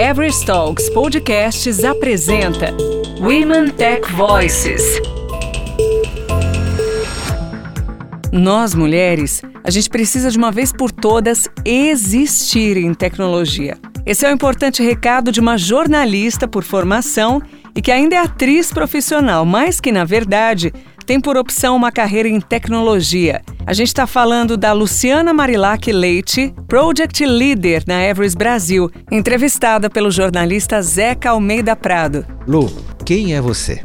[0.00, 2.74] Everest Talks Podcasts apresenta
[3.20, 4.82] Women Tech Voices.
[8.32, 13.76] Nós, mulheres, a gente precisa de uma vez por todas existir em tecnologia.
[14.06, 17.42] Esse é o importante recado de uma jornalista por formação
[17.76, 20.72] e que ainda é atriz profissional, mas que, na verdade,
[21.10, 23.42] tem por opção uma carreira em tecnologia.
[23.66, 30.08] A gente está falando da Luciana Marilac Leite, Project Leader na Everest Brasil, entrevistada pelo
[30.08, 32.24] jornalista Zeca Almeida Prado.
[32.46, 32.70] Lu,
[33.04, 33.82] quem é você?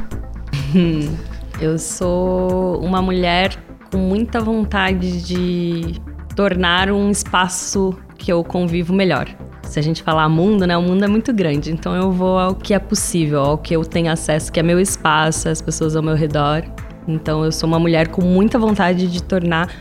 [1.60, 3.56] Eu sou uma mulher
[3.90, 6.00] com muita vontade de
[6.36, 9.26] tornar um espaço que eu convivo melhor.
[9.64, 10.76] Se a gente falar mundo, né?
[10.76, 13.84] O mundo é muito grande, então eu vou ao que é possível, ao que eu
[13.84, 16.62] tenho acesso, que é meu espaço, as pessoas ao meu redor.
[17.06, 19.72] Então eu sou uma mulher com muita vontade de tornar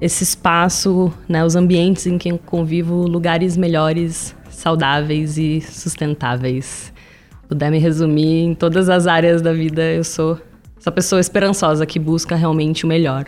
[0.00, 6.92] esse espaço, né, os ambientes em que eu convivo, lugares melhores, saudáveis e sustentáveis.
[7.48, 10.38] Puder me resumir em todas as áreas da vida, eu sou
[10.78, 13.26] essa pessoa esperançosa que busca realmente o melhor.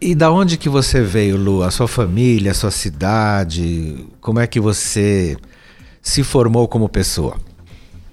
[0.00, 1.62] E da onde que você veio, Lu?
[1.62, 4.06] A sua família, a sua cidade?
[4.20, 5.36] Como é que você
[6.02, 7.36] se formou como pessoa?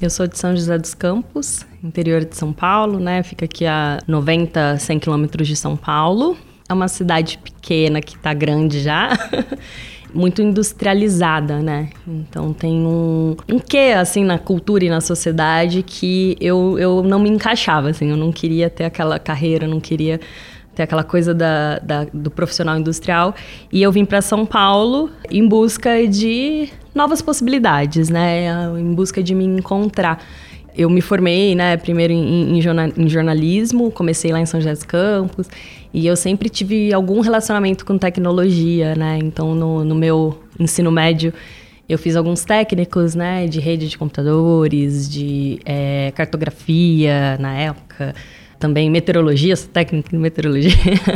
[0.02, 3.24] Eu sou de São José dos Campos, interior de São Paulo, né?
[3.24, 6.38] Fica aqui a 90, 100 quilômetros de São Paulo.
[6.70, 9.10] É uma cidade pequena que tá grande já.
[10.14, 11.90] muito industrializada, né?
[12.08, 17.20] Então tem um, um quê, assim, na cultura e na sociedade que eu, eu não
[17.20, 18.10] me encaixava, assim.
[18.10, 20.20] Eu não queria ter aquela carreira, não queria
[20.76, 23.34] ter aquela coisa da, da, do profissional industrial.
[23.72, 28.48] E eu vim para São Paulo em busca de novas possibilidades, né?
[28.78, 30.20] Em busca de me encontrar.
[30.76, 32.62] Eu me formei, né, primeiro em, em,
[32.98, 35.48] em, jornalismo, comecei lá em São José dos Campos,
[35.94, 39.20] e eu sempre tive algum relacionamento com tecnologia, né?
[39.22, 41.34] Então, no, no meu ensino médio,
[41.90, 48.16] eu fiz alguns técnicos, né, de rede de computadores, de é, cartografia na época,
[48.62, 50.72] também meteorologia, sou técnica de meteorologia.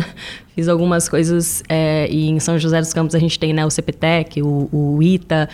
[0.55, 3.69] Fiz algumas coisas é, e em São José dos Campos a gente tem né, o
[3.69, 5.47] CPTEC, o, o ITA,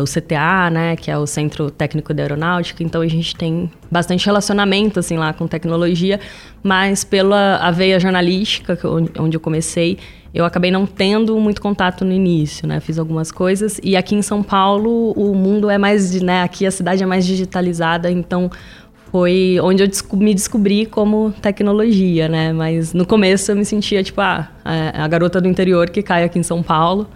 [0.00, 2.82] o CTA, né, que é o Centro Técnico de Aeronáutica.
[2.82, 6.18] Então a gente tem bastante relacionamento assim lá com tecnologia,
[6.62, 8.78] mas pela a veia jornalística,
[9.18, 9.98] onde eu comecei,
[10.34, 12.80] eu acabei não tendo muito contato no início, né?
[12.80, 16.42] Fiz algumas coisas e aqui em São Paulo o mundo é mais, né?
[16.42, 18.50] Aqui a cidade é mais digitalizada, então
[19.10, 22.52] foi onde eu me descobri como tecnologia, né?
[22.52, 26.38] Mas no começo eu me sentia tipo ah, a garota do interior que cai aqui
[26.38, 27.08] em São Paulo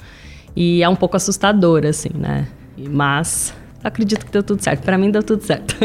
[0.55, 2.47] e é um pouco assustador assim, né?
[2.77, 4.83] Mas acredito que deu tudo certo.
[4.83, 5.77] Para mim deu tudo certo.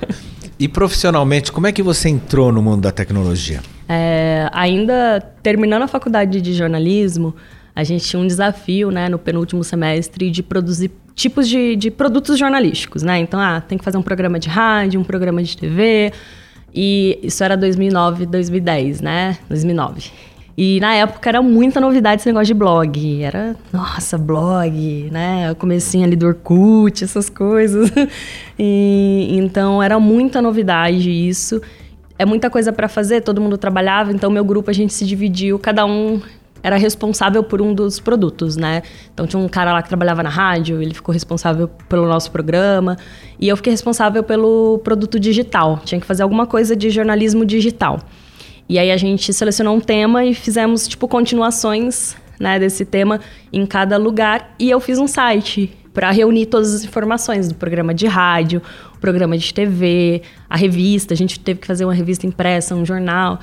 [0.58, 3.60] e profissionalmente, como é que você entrou no mundo da tecnologia?
[3.88, 7.34] É, ainda terminando a faculdade de jornalismo,
[7.74, 12.38] a gente tinha um desafio, né, no penúltimo semestre, de produzir tipos de, de produtos
[12.38, 13.18] jornalísticos, né?
[13.18, 16.12] Então, ah, tem que fazer um programa de rádio, um programa de TV.
[16.74, 19.38] E isso era 2009, 2010, né?
[19.48, 20.10] 2009.
[20.62, 23.22] E na época era muita novidade esse negócio de blog.
[23.22, 25.54] Era, nossa, blog, né?
[25.54, 27.90] Comecinho ali do Orkut, essas coisas.
[28.62, 31.62] E, então era muita novidade isso.
[32.18, 35.58] É muita coisa para fazer, todo mundo trabalhava, então meu grupo a gente se dividiu,
[35.58, 36.20] cada um
[36.62, 38.82] era responsável por um dos produtos, né?
[39.14, 42.98] Então tinha um cara lá que trabalhava na rádio, ele ficou responsável pelo nosso programa,
[43.38, 45.80] e eu fiquei responsável pelo produto digital.
[45.82, 47.98] Tinha que fazer alguma coisa de jornalismo digital.
[48.70, 53.20] E aí a gente selecionou um tema e fizemos tipo continuações, né, desse tema
[53.52, 57.92] em cada lugar, e eu fiz um site para reunir todas as informações do programa
[57.92, 58.62] de rádio,
[58.94, 62.86] o programa de TV, a revista, a gente teve que fazer uma revista impressa, um
[62.86, 63.40] jornal.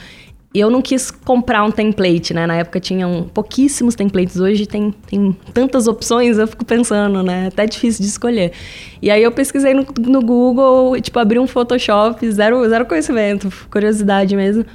[0.54, 2.48] E eu não quis comprar um template, né?
[2.48, 7.48] Na época tinham pouquíssimos templates, hoje tem, tem tantas opções, eu fico pensando, né?
[7.48, 8.54] Até difícil de escolher.
[9.02, 14.34] E aí eu pesquisei no, no Google, tipo, abri um Photoshop, zero, zero conhecimento, curiosidade
[14.34, 14.66] mesmo.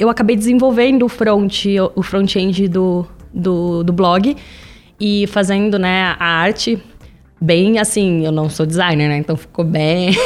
[0.00, 4.34] Eu acabei desenvolvendo o front, o front-end do, do, do blog
[4.98, 6.82] e fazendo, né, a arte
[7.38, 9.18] bem assim, eu não sou designer, né?
[9.18, 10.16] Então ficou bem.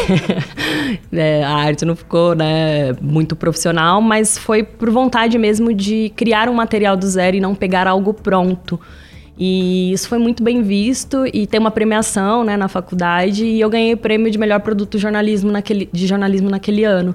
[1.12, 6.48] é, a arte não ficou, né, muito profissional, mas foi por vontade mesmo de criar
[6.48, 8.80] um material do zero e não pegar algo pronto.
[9.36, 13.68] E isso foi muito bem visto e tem uma premiação, né, na faculdade e eu
[13.68, 17.12] ganhei o prêmio de melhor produto jornalismo naquele, de jornalismo naquele ano.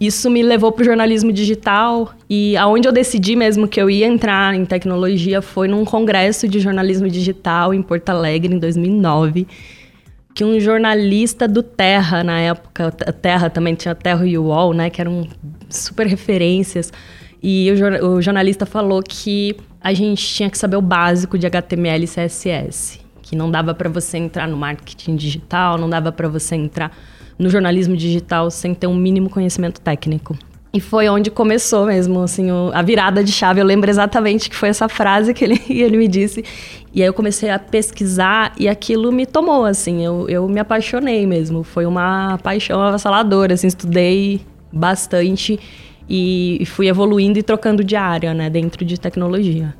[0.00, 4.06] Isso me levou para o jornalismo digital e aonde eu decidi mesmo que eu ia
[4.06, 9.46] entrar em tecnologia foi num congresso de jornalismo digital em Porto Alegre em 2009,
[10.34, 15.02] que um jornalista do Terra na época, Terra também tinha Terra e UOL, né, que
[15.02, 15.28] eram
[15.68, 16.90] super referências,
[17.42, 22.04] e o, o jornalista falou que a gente tinha que saber o básico de HTML
[22.04, 23.00] e CSS
[23.30, 26.90] que não dava para você entrar no marketing digital, não dava para você entrar
[27.40, 30.36] no jornalismo digital sem ter um mínimo conhecimento técnico.
[30.72, 33.60] E foi onde começou mesmo, assim, o, a virada de chave.
[33.60, 36.44] Eu lembro exatamente que foi essa frase que ele, ele me disse.
[36.94, 40.04] E aí eu comecei a pesquisar e aquilo me tomou, assim.
[40.04, 41.64] Eu, eu me apaixonei mesmo.
[41.64, 43.66] Foi uma paixão avassaladora, assim.
[43.66, 44.42] Estudei
[44.72, 45.58] bastante
[46.08, 49.74] e fui evoluindo e trocando de área, né, dentro de tecnologia.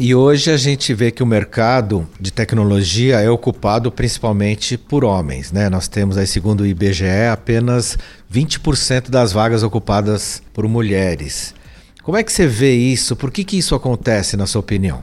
[0.00, 5.50] E hoje a gente vê que o mercado de tecnologia é ocupado principalmente por homens,
[5.50, 5.68] né?
[5.68, 7.98] Nós temos aí, segundo o IBGE, apenas
[8.32, 11.52] 20% das vagas ocupadas por mulheres.
[12.00, 13.16] Como é que você vê isso?
[13.16, 15.02] Por que, que isso acontece, na sua opinião?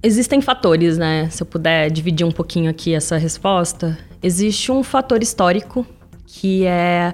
[0.00, 1.28] Existem fatores, né?
[1.28, 5.84] Se eu puder dividir um pouquinho aqui essa resposta, existe um fator histórico
[6.24, 7.12] que é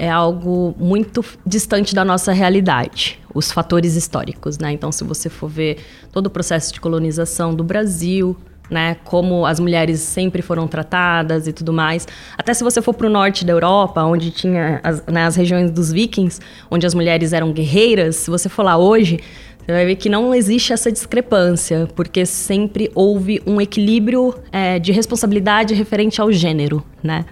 [0.00, 4.72] é algo muito distante da nossa realidade, os fatores históricos, né?
[4.72, 5.76] Então, se você for ver
[6.10, 8.34] todo o processo de colonização do Brasil,
[8.70, 12.08] né, como as mulheres sempre foram tratadas e tudo mais.
[12.38, 15.70] Até se você for para o norte da Europa, onde tinha as, né, as regiões
[15.70, 19.20] dos vikings, onde as mulheres eram guerreiras, se você for lá hoje,
[19.58, 24.92] você vai ver que não existe essa discrepância, porque sempre houve um equilíbrio é, de
[24.92, 27.26] responsabilidade referente ao gênero, né?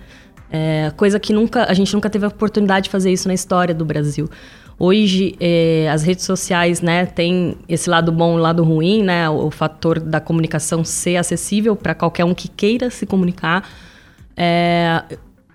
[0.50, 3.74] É, coisa que nunca a gente nunca teve a oportunidade de fazer isso na história
[3.74, 4.28] do Brasil.
[4.80, 9.46] Hoje, é, as redes sociais, né, tem esse lado bom e lado ruim, né, o,
[9.46, 13.68] o fator da comunicação ser acessível para qualquer um que queira se comunicar,
[14.36, 15.02] é,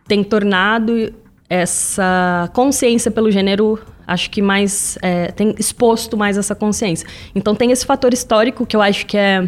[0.05, 1.13] tem tornado
[1.49, 7.07] essa consciência pelo gênero, acho que mais, é, tem exposto mais essa consciência.
[7.33, 9.47] Então, tem esse fator histórico que eu acho que é,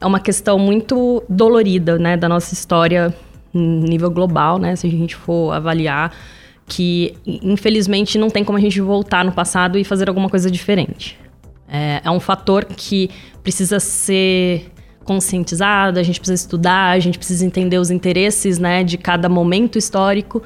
[0.00, 3.12] é uma questão muito dolorida, né, da nossa história
[3.58, 4.76] nível global, né?
[4.76, 6.12] Se a gente for avaliar
[6.66, 11.18] que, infelizmente, não tem como a gente voltar no passado e fazer alguma coisa diferente.
[11.68, 13.10] É, é um fator que
[13.42, 14.70] precisa ser
[15.04, 19.76] conscientizado, a gente precisa estudar, a gente precisa entender os interesses, né, de cada momento
[19.76, 20.42] histórico.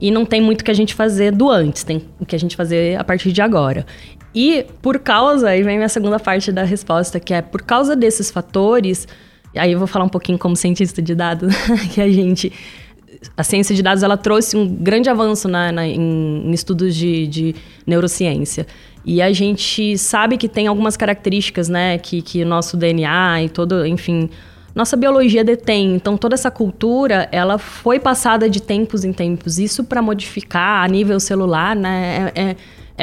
[0.00, 2.54] E não tem muito que a gente fazer do antes, tem o que a gente
[2.54, 3.84] fazer a partir de agora.
[4.34, 8.30] E por causa, aí vem a segunda parte da resposta, que é por causa desses
[8.30, 9.08] fatores,
[9.58, 11.54] Aí eu vou falar um pouquinho como cientista de dados,
[11.92, 12.52] que a gente
[13.36, 17.26] a ciência de dados ela trouxe um grande avanço na, na em, em, estudos de,
[17.26, 17.54] de,
[17.86, 18.66] neurociência.
[19.04, 23.48] E a gente sabe que tem algumas características, né, que, que o nosso DNA e
[23.48, 24.28] todo, enfim,
[24.74, 25.94] nossa biologia detém.
[25.94, 29.58] Então toda essa cultura, ela foi passada de tempos em tempos.
[29.58, 32.56] Isso para modificar a nível celular, né, é, é,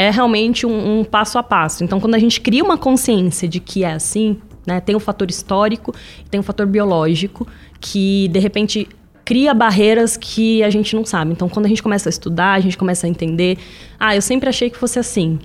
[0.08, 1.84] é realmente um, um passo a passo.
[1.84, 4.80] Então quando a gente cria uma consciência de que é assim, né?
[4.80, 5.94] Tem o fator histórico,
[6.30, 7.48] tem o fator biológico,
[7.80, 8.88] que de repente
[9.26, 11.32] cria barreiras que a gente não sabe.
[11.32, 13.58] Então, quando a gente começa a estudar, a gente começa a entender.
[14.00, 15.40] Ah, eu sempre achei que fosse assim.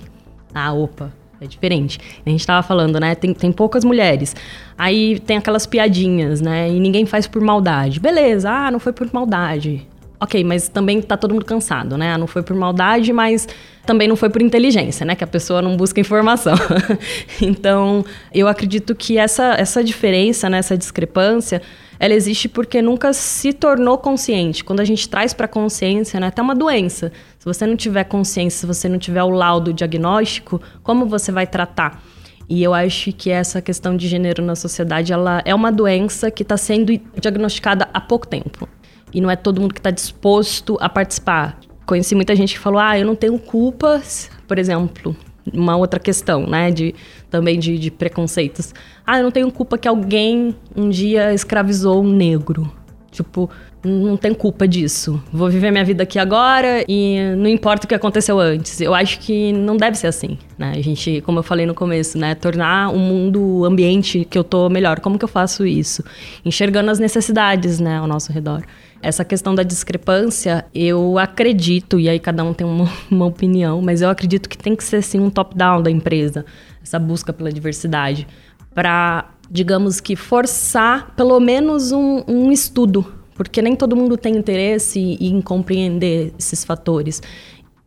[0.53, 1.99] Ah, opa, é diferente.
[2.25, 3.15] A gente estava falando, né?
[3.15, 4.35] Tem, tem poucas mulheres.
[4.77, 6.69] Aí tem aquelas piadinhas, né?
[6.69, 7.99] E ninguém faz por maldade.
[7.99, 9.87] Beleza, ah, não foi por maldade.
[10.21, 12.17] Ok, mas também tá todo mundo cansado, né?
[12.17, 13.47] Não foi por maldade, mas
[13.85, 15.15] também não foi por inteligência, né?
[15.15, 16.55] Que a pessoa não busca informação.
[17.41, 20.57] então, eu acredito que essa, essa diferença, né?
[20.57, 21.61] essa discrepância,
[21.97, 24.61] ela existe porque nunca se tornou consciente.
[24.61, 26.27] Quando a gente traz para consciência, né?
[26.27, 27.13] Até uma doença.
[27.37, 31.47] Se você não tiver consciência, se você não tiver o laudo diagnóstico, como você vai
[31.47, 32.03] tratar?
[32.49, 36.43] E eu acho que essa questão de gênero na sociedade, ela é uma doença que
[36.43, 38.67] está sendo diagnosticada há pouco tempo
[39.13, 41.59] e não é todo mundo que está disposto a participar.
[41.85, 45.15] Conheci muita gente que falou: ah, eu não tenho culpas, por exemplo,
[45.53, 46.93] uma outra questão, né, de
[47.29, 48.73] também de, de preconceitos.
[49.05, 52.71] Ah, eu não tenho culpa que alguém um dia escravizou um negro.
[53.11, 53.49] Tipo,
[53.83, 55.21] não tem culpa disso.
[55.31, 58.79] Vou viver minha vida aqui agora e não importa o que aconteceu antes.
[58.81, 60.73] Eu acho que não deve ser assim, né?
[60.75, 64.43] A gente, como eu falei no começo, né, tornar o um mundo, ambiente que eu
[64.43, 64.99] tô melhor.
[64.99, 66.03] Como que eu faço isso?
[66.45, 68.63] Enxergando as necessidades, né, ao nosso redor.
[69.01, 74.01] Essa questão da discrepância, eu acredito, e aí cada um tem uma, uma opinião, mas
[74.01, 76.45] eu acredito que tem que ser sim um top-down da empresa,
[76.83, 78.27] essa busca pela diversidade,
[78.73, 84.99] para, digamos que, forçar pelo menos um, um estudo, porque nem todo mundo tem interesse
[84.99, 87.21] em compreender esses fatores.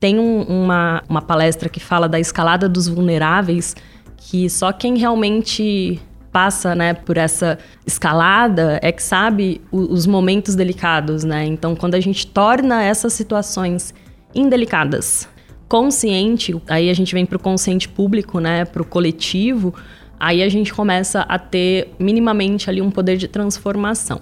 [0.01, 3.77] Tem um, uma, uma palestra que fala da escalada dos vulneráveis,
[4.17, 6.01] que só quem realmente
[6.33, 11.45] passa, né, por essa escalada é que sabe os momentos delicados, né?
[11.45, 13.93] Então, quando a gente torna essas situações
[14.35, 15.29] indelicadas,
[15.69, 19.75] consciente, aí a gente vem para o consciente público, né, para o coletivo,
[20.19, 24.21] aí a gente começa a ter minimamente ali um poder de transformação.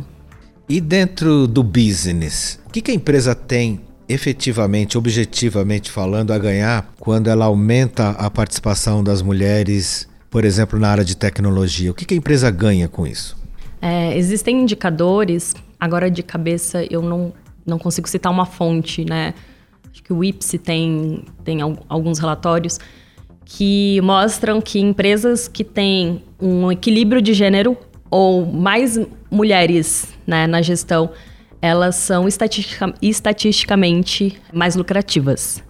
[0.68, 6.92] E dentro do business, o que, que a empresa tem efetivamente, objetivamente falando, a ganhar
[6.98, 11.90] quando ela aumenta a participação das mulheres por exemplo, na área de tecnologia?
[11.90, 13.36] O que, a empresa ganha com isso?
[13.82, 17.32] É, existem indicadores, agora de cabeça eu não,
[17.66, 19.34] não consigo citar uma fonte, né?
[19.90, 21.58] Acho que o IPSE tem, tem
[21.88, 22.78] alguns relatórios
[23.44, 27.76] que mostram que empresas que têm um equilíbrio de gênero
[28.08, 31.10] ou mais mulheres né, na gestão,
[31.60, 35.62] elas são estatistica, estatisticamente mais lucrativas.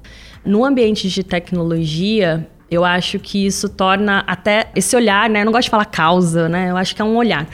[0.44, 5.40] No ambiente de tecnologia, eu acho que isso torna até esse olhar, né?
[5.40, 6.70] Eu não gosto de falar causa, né?
[6.70, 7.48] Eu acho que é um olhar.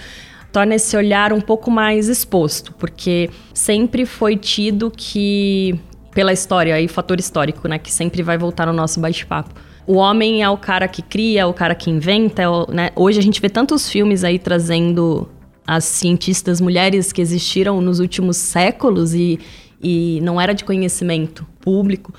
[0.53, 5.79] Torna esse olhar um pouco mais exposto, porque sempre foi tido que,
[6.13, 7.79] pela história, aí fator histórico, né?
[7.79, 9.55] Que sempre vai voltar no nosso bate-papo.
[9.87, 12.91] O homem é o cara que cria, é o cara que inventa, é o, né?
[12.95, 15.29] Hoje a gente vê tantos filmes aí trazendo
[15.67, 19.41] as cientistas mulheres que existiram nos últimos séculos e,
[19.83, 22.13] e não era de conhecimento público.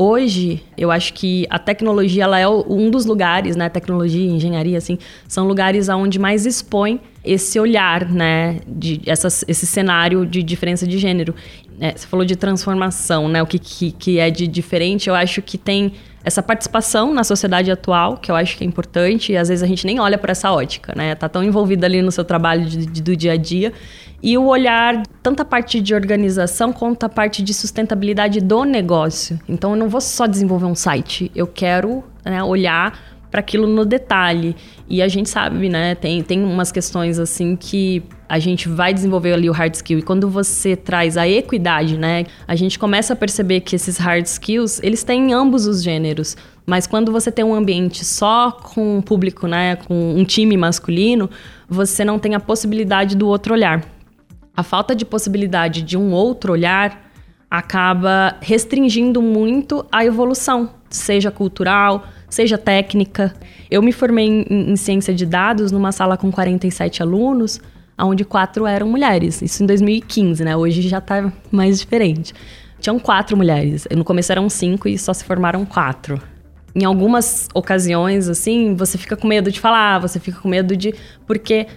[0.00, 3.68] Hoje, eu acho que a tecnologia ela é um dos lugares, né?
[3.68, 8.60] Tecnologia, engenharia, assim, são lugares onde mais expõe esse olhar, né?
[8.64, 11.34] De essas, esse cenário de diferença de gênero.
[11.80, 13.42] É, você falou de transformação, né?
[13.42, 15.08] O que, que, que é de diferente.
[15.08, 19.32] Eu acho que tem essa participação na sociedade atual, que eu acho que é importante,
[19.32, 21.16] e às vezes a gente nem olha para essa ótica, né?
[21.16, 23.72] Tá tão envolvido ali no seu trabalho de, de, do dia a dia.
[24.22, 29.38] E o olhar, tanto a parte de organização quanto a parte de sustentabilidade do negócio.
[29.48, 32.98] Então, eu não vou só desenvolver um site, eu quero né, olhar
[33.30, 34.56] para aquilo no detalhe.
[34.88, 35.94] E a gente sabe, né?
[35.94, 39.98] Tem, tem umas questões assim que a gente vai desenvolver ali o hard skill.
[39.98, 42.24] E quando você traz a equidade, né?
[42.46, 46.36] A gente começa a perceber que esses hard skills, eles têm ambos os gêneros.
[46.66, 49.76] Mas quando você tem um ambiente só com um público, né?
[49.76, 51.28] Com um time masculino,
[51.68, 53.97] você não tem a possibilidade do outro olhar.
[54.58, 57.12] A falta de possibilidade de um outro olhar
[57.48, 63.32] acaba restringindo muito a evolução, seja cultural, seja técnica.
[63.70, 67.60] Eu me formei em, em ciência de dados numa sala com 47 alunos,
[67.96, 69.40] onde quatro eram mulheres.
[69.42, 70.56] Isso em 2015, né?
[70.56, 72.34] Hoje já está mais diferente.
[72.80, 73.86] Tinham quatro mulheres.
[73.96, 76.20] No começo eram cinco e só se formaram quatro.
[76.74, 80.96] Em algumas ocasiões, assim, você fica com medo de falar, você fica com medo de.
[81.28, 81.68] Porque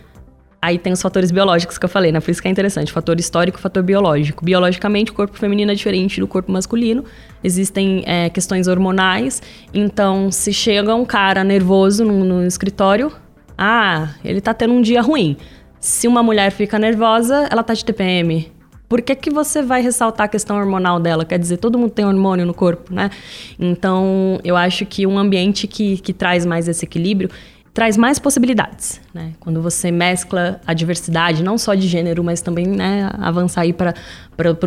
[0.62, 2.20] Aí tem os fatores biológicos que eu falei, né?
[2.20, 2.92] Por isso que é interessante.
[2.92, 4.46] Fator histórico fator biológico.
[4.46, 7.04] Biologicamente, o corpo feminino é diferente do corpo masculino.
[7.44, 9.42] Existem é, questões hormonais.
[9.74, 13.12] Então, se chega um cara nervoso no, no escritório,
[13.58, 15.36] ah, ele tá tendo um dia ruim.
[15.80, 18.52] Se uma mulher fica nervosa, ela tá de TPM.
[18.88, 21.26] Por que, que você vai ressaltar a questão hormonal dela?
[21.26, 23.10] Quer dizer, todo mundo tem hormônio no corpo, né?
[23.58, 27.30] Então, eu acho que um ambiente que, que traz mais esse equilíbrio,
[27.74, 29.34] traz mais possibilidades, né?
[29.40, 33.96] Quando você mescla a diversidade, não só de gênero, mas também, né, avançar aí para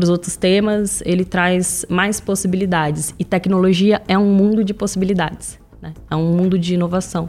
[0.02, 3.14] os outros temas, ele traz mais possibilidades.
[3.18, 5.92] E tecnologia é um mundo de possibilidades, né?
[6.10, 7.28] É um mundo de inovação.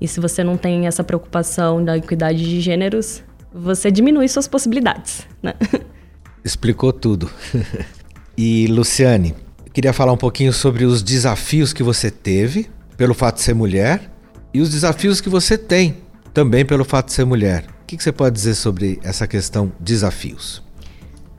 [0.00, 5.26] E se você não tem essa preocupação da equidade de gêneros, você diminui suas possibilidades,
[5.42, 5.54] né?
[6.44, 7.30] Explicou tudo.
[8.36, 9.34] e Luciane,
[9.72, 14.13] queria falar um pouquinho sobre os desafios que você teve pelo fato de ser mulher
[14.54, 15.96] e os desafios que você tem
[16.32, 17.64] também pelo fato de ser mulher.
[17.82, 20.62] O que, você pode dizer sobre essa questão desafios?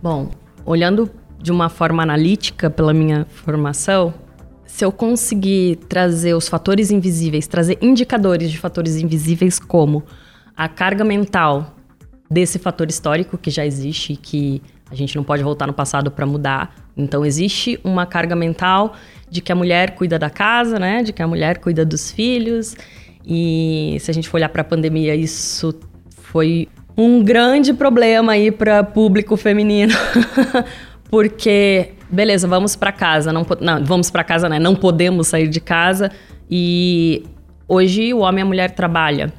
[0.03, 0.29] Bom,
[0.65, 1.09] olhando
[1.41, 4.13] de uma forma analítica pela minha formação,
[4.65, 10.03] se eu conseguir trazer os fatores invisíveis, trazer indicadores de fatores invisíveis como
[10.55, 11.73] a carga mental
[12.29, 16.11] desse fator histórico que já existe e que a gente não pode voltar no passado
[16.11, 16.75] para mudar.
[16.95, 18.93] Então existe uma carga mental
[19.29, 21.03] de que a mulher cuida da casa, né?
[21.03, 22.75] De que a mulher cuida dos filhos
[23.27, 25.73] e se a gente for olhar para a pandemia, isso
[26.09, 26.67] foi
[26.97, 29.93] um grande problema aí para público feminino.
[31.09, 34.59] Porque, beleza, vamos para casa, não, não vamos para casa, né?
[34.59, 36.11] Não podemos sair de casa
[36.49, 37.23] e
[37.67, 39.31] hoje o homem e a mulher trabalham.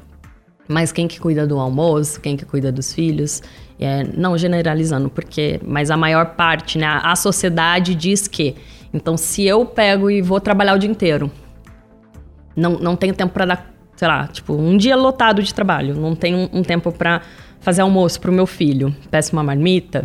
[0.68, 3.42] Mas quem que cuida do almoço, quem que cuida dos filhos?
[3.78, 8.56] É, não generalizando, porque mas a maior parte, né, a sociedade diz que.
[8.92, 11.30] Então, se eu pego e vou trabalhar o dia inteiro,
[12.56, 16.14] não, não tenho tempo para dar sei lá, tipo, um dia lotado de trabalho, não
[16.14, 17.22] tenho um, tempo para
[17.60, 20.04] fazer almoço pro meu filho, peço uma marmita,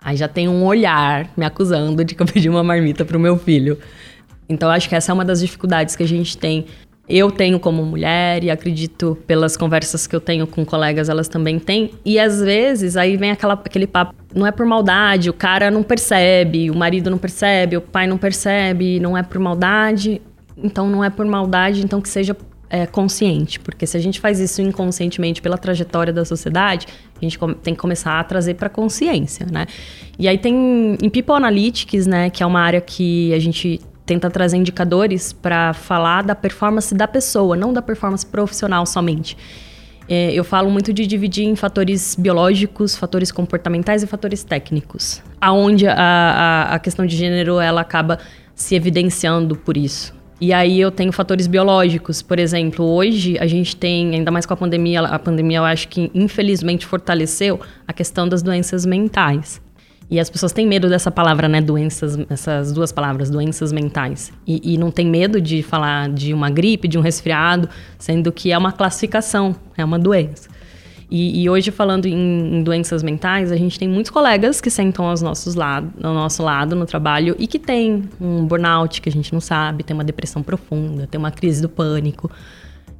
[0.00, 3.36] aí já tem um olhar me acusando de que eu pedi uma marmita pro meu
[3.36, 3.78] filho.
[4.48, 6.66] Então, acho que essa é uma das dificuldades que a gente tem.
[7.08, 11.58] Eu tenho como mulher e acredito pelas conversas que eu tenho com colegas, elas também
[11.58, 11.92] têm.
[12.04, 15.84] E às vezes aí vem aquela, aquele papo, não é por maldade, o cara não
[15.84, 20.20] percebe, o marido não percebe, o pai não percebe, não é por maldade.
[20.56, 22.36] Então não é por maldade, então que seja
[22.68, 27.38] é, consciente, porque se a gente faz isso inconscientemente pela trajetória da sociedade, a gente
[27.62, 29.66] tem que começar a trazer para consciência, né?
[30.18, 34.30] E aí tem em People Analytics, né, que é uma área que a gente tenta
[34.30, 39.36] trazer indicadores para falar da performance da pessoa, não da performance profissional somente.
[40.08, 45.88] É, eu falo muito de dividir em fatores biológicos, fatores comportamentais e fatores técnicos, aonde
[45.88, 48.20] a, a, a questão de gênero ela acaba
[48.54, 50.15] se evidenciando por isso.
[50.38, 54.52] E aí eu tenho fatores biológicos, por exemplo, hoje a gente tem, ainda mais com
[54.52, 59.62] a pandemia, a pandemia eu acho que infelizmente fortaleceu a questão das doenças mentais.
[60.08, 61.60] E as pessoas têm medo dessa palavra, né?
[61.60, 64.32] Doenças, essas duas palavras, doenças mentais.
[64.46, 68.52] E, e, não tem medo de falar de uma gripe, de um resfriado, sendo que
[68.52, 70.48] é uma classificação, é uma doença.
[71.10, 75.06] E, e hoje, falando em, em, doenças mentais, a gente tem muitos colegas que sentam
[75.06, 79.12] aos nossos lado, ao nosso lado no trabalho e que tem um burnout que a
[79.12, 82.30] gente não sabe, tem uma depressão profunda, tem uma crise do pânico.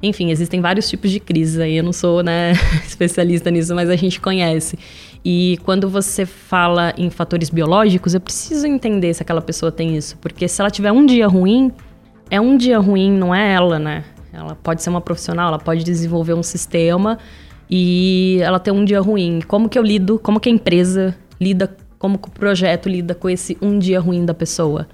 [0.01, 1.75] Enfim, existem vários tipos de crises aí.
[1.75, 2.53] Eu não sou né,
[2.87, 4.77] especialista nisso, mas a gente conhece.
[5.25, 10.17] E quando você fala em fatores biológicos, eu preciso entender se aquela pessoa tem isso.
[10.19, 11.73] Porque se ela tiver um dia ruim,
[12.29, 14.05] é um dia ruim, não é ela, né?
[14.31, 17.17] Ela pode ser uma profissional, ela pode desenvolver um sistema
[17.69, 19.39] e ela tem um dia ruim.
[19.47, 23.29] Como que eu lido, como que a empresa lida, como que o projeto lida com
[23.29, 24.87] esse um dia ruim da pessoa?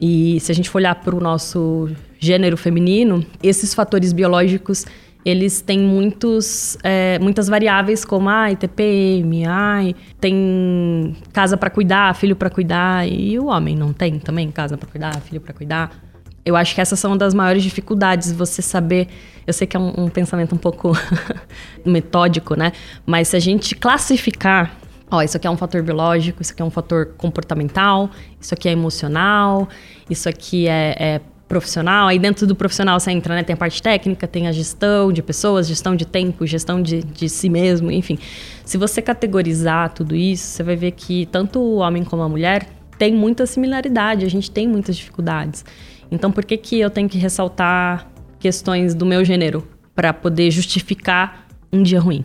[0.00, 4.84] E se a gente for olhar para o nosso gênero feminino, esses fatores biológicos
[5.24, 12.36] eles têm muitos, é, muitas variáveis como ai, TPM, ai, tem casa para cuidar, filho
[12.36, 16.03] para cuidar e o homem não tem também casa para cuidar, filho para cuidar.
[16.44, 19.08] Eu acho que essas são das maiores dificuldades, você saber.
[19.46, 20.92] Eu sei que é um, um pensamento um pouco
[21.84, 22.72] metódico, né?
[23.06, 24.76] Mas se a gente classificar,
[25.10, 28.10] ó, isso aqui é um fator biológico, isso aqui é um fator comportamental,
[28.40, 29.68] isso aqui é emocional,
[30.10, 32.08] isso aqui é, é profissional.
[32.08, 33.42] Aí dentro do profissional você entra, né?
[33.42, 37.28] Tem a parte técnica, tem a gestão de pessoas, gestão de tempo, gestão de, de
[37.28, 38.18] si mesmo, enfim.
[38.64, 42.66] Se você categorizar tudo isso, você vai ver que tanto o homem como a mulher
[42.98, 45.64] tem muita similaridade, a gente tem muitas dificuldades.
[46.14, 51.48] Então, por que, que eu tenho que ressaltar questões do meu gênero para poder justificar
[51.72, 52.24] um dia ruim?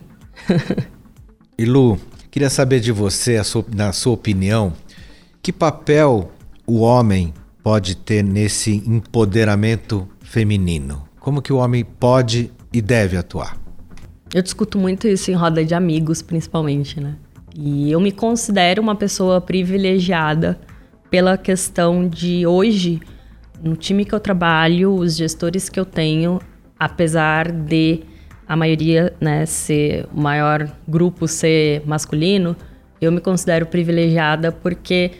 [1.58, 1.98] e Lu,
[2.30, 4.72] queria saber de você, sua, na sua opinião,
[5.42, 6.30] que papel
[6.66, 7.34] o homem
[7.64, 11.02] pode ter nesse empoderamento feminino?
[11.18, 13.58] Como que o homem pode e deve atuar?
[14.32, 17.16] Eu discuto muito isso em roda de amigos, principalmente, né?
[17.56, 20.60] E eu me considero uma pessoa privilegiada
[21.10, 23.00] pela questão de hoje
[23.62, 26.40] no time que eu trabalho, os gestores que eu tenho,
[26.78, 28.00] apesar de
[28.48, 32.56] a maioria, né, ser o maior grupo ser masculino,
[33.00, 35.12] eu me considero privilegiada porque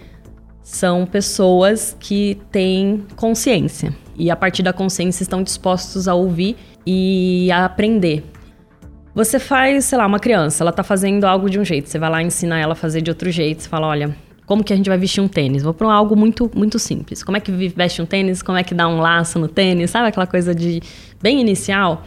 [0.62, 7.50] são pessoas que têm consciência e a partir da consciência estão dispostos a ouvir e
[7.52, 8.24] a aprender.
[9.14, 12.10] Você faz, sei lá, uma criança, ela tá fazendo algo de um jeito, você vai
[12.10, 14.14] lá ensinar ela a fazer de outro jeito, você fala, olha,
[14.50, 15.62] como que a gente vai vestir um tênis?
[15.62, 17.22] Vou para algo muito, muito simples.
[17.22, 18.42] Como é que veste um tênis?
[18.42, 19.92] Como é que dá um laço no tênis?
[19.92, 20.82] Sabe aquela coisa de
[21.22, 22.02] bem inicial?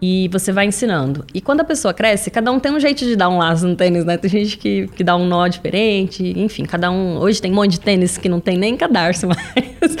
[0.00, 1.24] E você vai ensinando.
[1.34, 3.74] E quando a pessoa cresce, cada um tem um jeito de dar um laço no
[3.74, 4.16] tênis, né?
[4.16, 7.18] Tem gente que, que dá um nó diferente, enfim, cada um.
[7.18, 9.96] Hoje tem um monte de tênis que não tem nem cadarço mais.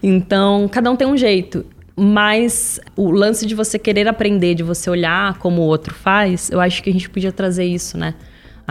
[0.00, 1.66] então, cada um tem um jeito.
[1.96, 6.60] Mas o lance de você querer aprender, de você olhar como o outro faz, eu
[6.60, 8.14] acho que a gente podia trazer isso, né?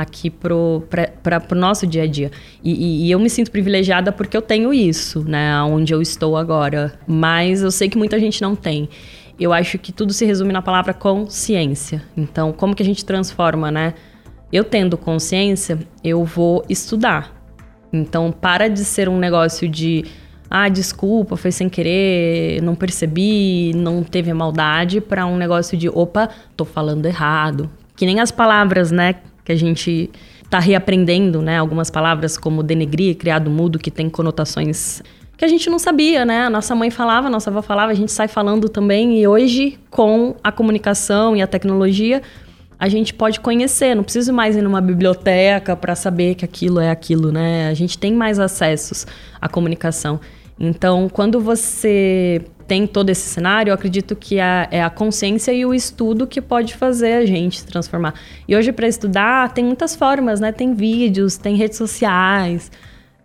[0.02, 2.32] Aqui para o nosso dia a dia.
[2.64, 5.62] E, e, e, eu me sinto privilegiada porque eu tenho isso, né?
[5.64, 6.94] Onde eu estou agora.
[7.08, 8.90] Mas eu sei que muita gente não tem.
[9.40, 12.04] Eu acho que tudo se resume na palavra consciência.
[12.16, 13.94] Então, como que a gente transforma, né?
[14.52, 17.36] Eu tendo consciência, eu vou estudar.
[17.92, 20.06] Então, para de ser um negócio de
[20.50, 26.28] ah, desculpa, foi sem querer, não percebi, não teve maldade, para um negócio de opa,
[26.58, 27.70] tô falando errado.
[27.96, 29.16] Que nem as palavras, né,
[29.50, 30.12] que a gente
[30.44, 31.58] está reaprendendo, né?
[31.58, 35.02] Algumas palavras como denegrir, criado mudo, que tem conotações
[35.36, 36.42] que a gente não sabia, né?
[36.42, 39.20] A nossa mãe falava, a nossa avó falava, a gente sai falando também.
[39.20, 42.22] E hoje, com a comunicação e a tecnologia,
[42.78, 43.96] a gente pode conhecer.
[43.96, 47.70] Não preciso mais ir numa biblioteca para saber que aquilo é aquilo, né?
[47.70, 49.08] A gente tem mais acessos
[49.42, 50.20] à comunicação.
[50.60, 55.66] Então, quando você tem todo esse cenário, eu acredito que é, é a consciência e
[55.66, 58.14] o estudo que pode fazer a gente se transformar.
[58.48, 60.52] E hoje, para estudar, tem muitas formas, né?
[60.52, 62.72] Tem vídeos, tem redes sociais,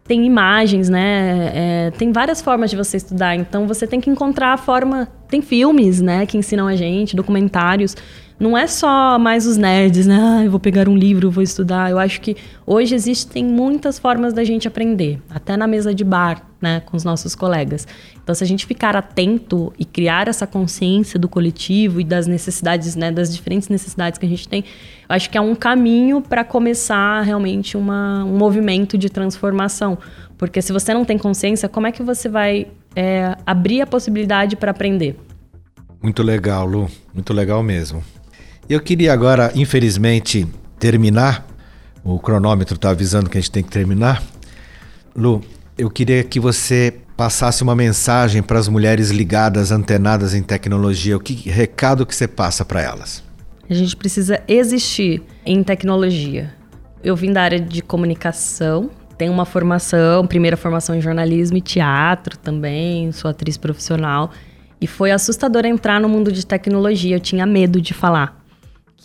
[0.02, 1.52] tem imagens, né?
[1.54, 3.36] É, tem várias formas de você estudar.
[3.36, 5.08] Então, você tem que encontrar a forma.
[5.28, 6.24] Tem filmes, né?
[6.24, 7.94] Que ensinam a gente, documentários
[8.38, 10.18] não é só mais os nerds, né?
[10.20, 11.90] Ah, eu vou pegar um livro, vou estudar.
[11.90, 16.42] Eu acho que hoje existem muitas formas da gente aprender, até na mesa de bar,
[16.60, 17.86] né, com os nossos colegas.
[18.22, 22.96] Então, se a gente ficar atento e criar essa consciência do coletivo e das necessidades,
[22.96, 24.64] né, das diferentes necessidades que a gente tem,
[25.08, 29.96] eu acho que é um caminho para começar realmente uma, um movimento de transformação.
[30.36, 32.66] Porque se você não tem consciência, como é que você vai
[32.96, 35.16] é, abrir a possibilidade para aprender?
[36.02, 36.90] Muito legal, Lu.
[37.14, 38.02] Muito legal mesmo.
[38.66, 40.46] Eu queria agora, infelizmente,
[40.78, 41.46] terminar.
[42.02, 44.22] O cronômetro está avisando que a gente tem que terminar.
[45.14, 45.42] Lu,
[45.76, 51.14] eu queria que você passasse uma mensagem para as mulheres ligadas, antenadas em tecnologia.
[51.14, 53.22] O que recado que você passa para elas?
[53.68, 56.54] A gente precisa existir em tecnologia.
[57.02, 62.38] Eu vim da área de comunicação, tenho uma formação, primeira formação em jornalismo e teatro
[62.38, 64.30] também, sou atriz profissional.
[64.80, 67.16] E foi assustador entrar no mundo de tecnologia.
[67.16, 68.43] Eu tinha medo de falar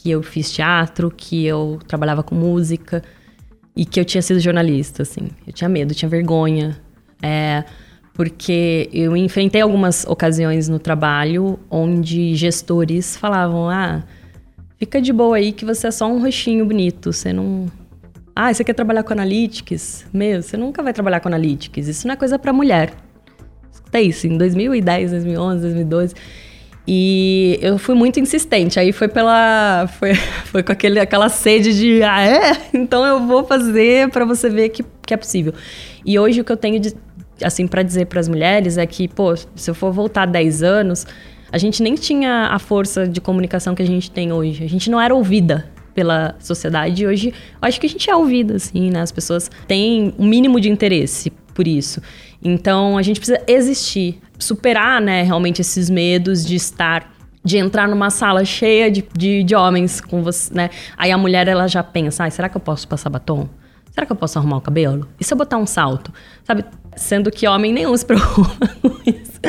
[0.02, 3.04] que eu fiz teatro, que eu trabalhava com música
[3.76, 5.28] e que eu tinha sido jornalista, assim.
[5.46, 6.80] Eu tinha medo, tinha vergonha.
[7.22, 7.66] É,
[8.14, 14.04] porque eu enfrentei algumas ocasiões no trabalho onde gestores falavam: ah,
[14.78, 17.68] fica de boa aí que você é só um rostinho bonito, você não.
[18.34, 20.06] Ah, você quer trabalhar com analytics?
[20.14, 22.94] Meu, você nunca vai trabalhar com analytics, isso não é coisa para mulher.
[23.70, 26.16] Escuta isso, em 2010, 2011, 2012.
[26.92, 28.80] E eu fui muito insistente.
[28.80, 29.88] Aí foi pela.
[30.00, 32.02] Foi, foi com aquele, aquela sede de.
[32.02, 32.58] Ah, é?
[32.74, 35.54] Então eu vou fazer para você ver que, que é possível.
[36.04, 36.96] E hoje o que eu tenho de,
[37.44, 41.06] assim, para dizer para as mulheres é que, pô, se eu for voltar 10 anos,
[41.52, 44.64] a gente nem tinha a força de comunicação que a gente tem hoje.
[44.64, 47.04] A gente não era ouvida pela sociedade.
[47.04, 49.02] E hoje, acho que a gente é ouvida, assim, né?
[49.02, 52.02] As pessoas têm um mínimo de interesse por isso.
[52.42, 57.12] Então, a gente precisa existir, superar, né, realmente esses medos de estar
[57.44, 60.70] de entrar numa sala cheia de, de, de homens com você, né?
[60.98, 63.50] Aí a mulher ela já pensa, ah, será que eu posso passar batom?
[63.92, 65.06] Será que eu posso arrumar o cabelo?
[65.20, 66.14] E se eu botar um salto?
[66.46, 66.64] Sabe?
[67.00, 69.40] Sendo que homem nenhum se preocupa com isso.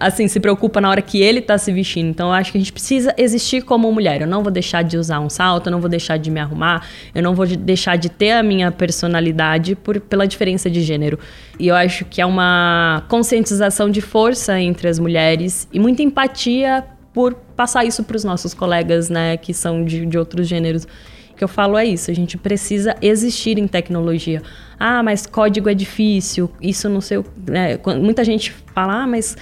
[0.00, 2.08] Assim, se preocupa na hora que ele tá se vestindo.
[2.08, 4.22] Então, eu acho que a gente precisa existir como mulher.
[4.22, 6.86] Eu não vou deixar de usar um salto, eu não vou deixar de me arrumar,
[7.14, 11.18] eu não vou deixar de ter a minha personalidade por, pela diferença de gênero.
[11.60, 16.82] E eu acho que é uma conscientização de força entre as mulheres e muita empatia
[17.14, 20.84] por passar isso para os nossos colegas, né, que são de, de outros gêneros.
[21.30, 24.42] O que eu falo é isso, a gente precisa existir em tecnologia.
[24.78, 27.24] Ah, mas código é difícil, isso não sei.
[27.48, 27.78] Né?
[28.00, 29.36] Muita gente fala, ah, mas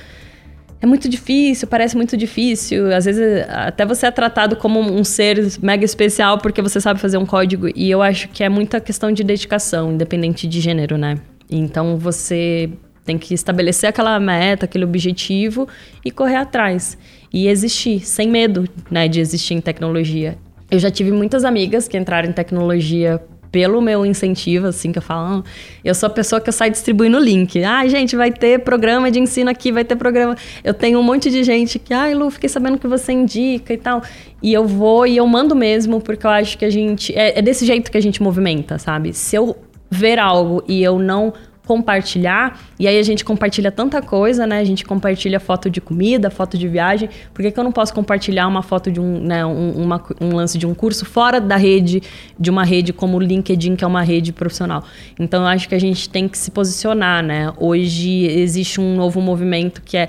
[0.81, 2.95] é muito difícil, parece muito difícil.
[2.95, 7.19] Às vezes, até você é tratado como um ser mega especial porque você sabe fazer
[7.19, 7.69] um código.
[7.75, 11.19] E eu acho que é muita questão de dedicação, independente de gênero, né?
[11.49, 12.71] Então você
[13.05, 15.69] tem que estabelecer aquela meta, aquele objetivo
[16.05, 16.97] e correr atrás.
[17.33, 20.37] E existir, sem medo né, de existir em tecnologia.
[20.71, 23.21] Eu já tive muitas amigas que entraram em tecnologia
[23.53, 25.45] pelo meu incentivo, assim, que eu falo,
[25.85, 27.63] eu sou a pessoa que eu saio distribuindo link.
[27.63, 30.35] Ah, gente, vai ter programa de ensino aqui, vai ter programa.
[30.65, 33.75] Eu tenho um monte de gente que, ai, ah, Lu, fiquei sabendo que você indica
[33.75, 34.03] e tal.
[34.43, 37.15] E eu vou e eu mando mesmo, porque eu acho que a gente.
[37.15, 39.13] É, é desse jeito que a gente movimenta, sabe?
[39.13, 39.55] Se eu
[39.91, 41.35] ver algo e eu não
[41.67, 42.61] compartilhar.
[42.79, 44.59] E aí a gente compartilha tanta coisa, né?
[44.59, 47.09] A gente compartilha foto de comida, foto de viagem.
[47.33, 50.35] Por que, que eu não posso compartilhar uma foto de um, né, um, uma, um
[50.35, 52.03] lance de um curso fora da rede,
[52.39, 54.85] de uma rede como o LinkedIn, que é uma rede profissional?
[55.19, 57.53] Então eu acho que a gente tem que se posicionar, né?
[57.57, 60.09] Hoje existe um novo movimento que é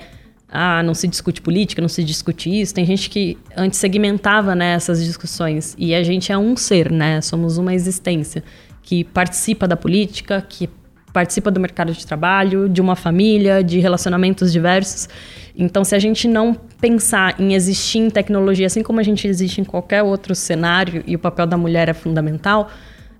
[0.56, 2.76] ah, não se discute política, não se discute isso.
[2.76, 5.76] Tem gente que antes segmentava né, essas discussões.
[5.80, 7.22] E a gente é um ser, né?
[7.22, 8.44] Somos uma existência
[8.84, 10.70] que participa da política, que
[11.14, 15.08] participa do mercado de trabalho, de uma família, de relacionamentos diversos.
[15.56, 19.62] Então, se a gente não pensar em existir em tecnologia, assim como a gente existe
[19.62, 22.72] em qualquer outro cenário, e o papel da mulher é fundamental,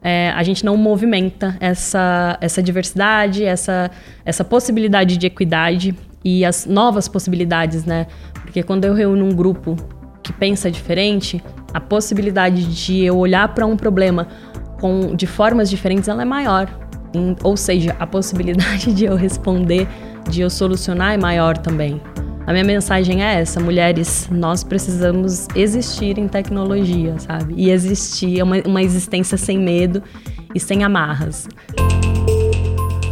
[0.02, 3.92] é, a gente não movimenta essa, essa diversidade, essa,
[4.26, 8.08] essa possibilidade de equidade e as novas possibilidades, né?
[8.34, 9.78] Porque quando eu reúno um grupo
[10.22, 11.42] que pensa diferente,
[11.74, 14.28] a possibilidade de eu olhar para um problema
[14.80, 16.68] com, de formas diferentes ela é maior
[17.44, 19.88] ou seja, a possibilidade de eu responder,
[20.30, 22.02] de eu solucionar é maior também.
[22.46, 27.54] A minha mensagem é essa: mulheres, nós precisamos existir em tecnologia, sabe?
[27.56, 30.04] E existir, é uma, uma existência sem medo
[30.54, 31.48] e sem amarras.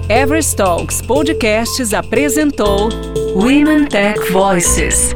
[0.10, 2.90] Everest Talks Podcasts apresentou
[3.36, 5.14] Women Tech Voices.